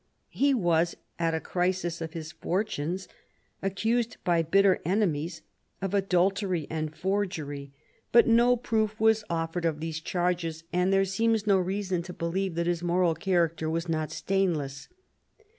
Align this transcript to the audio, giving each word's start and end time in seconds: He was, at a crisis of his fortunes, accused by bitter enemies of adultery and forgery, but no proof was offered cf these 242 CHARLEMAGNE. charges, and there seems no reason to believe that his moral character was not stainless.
He 0.31 0.55
was, 0.55 0.95
at 1.19 1.35
a 1.35 1.39
crisis 1.39 2.01
of 2.01 2.13
his 2.13 2.31
fortunes, 2.31 3.07
accused 3.61 4.17
by 4.23 4.41
bitter 4.41 4.81
enemies 4.83 5.43
of 5.79 5.93
adultery 5.93 6.65
and 6.71 6.95
forgery, 6.97 7.71
but 8.11 8.25
no 8.25 8.57
proof 8.57 8.99
was 8.99 9.23
offered 9.29 9.63
cf 9.63 9.79
these 9.79 9.99
242 10.01 10.01
CHARLEMAGNE. 10.01 10.37
charges, 10.41 10.63
and 10.73 10.91
there 10.91 11.05
seems 11.05 11.45
no 11.45 11.59
reason 11.59 12.01
to 12.01 12.13
believe 12.13 12.55
that 12.55 12.65
his 12.65 12.81
moral 12.81 13.13
character 13.13 13.69
was 13.69 13.87
not 13.87 14.11
stainless. 14.11 14.87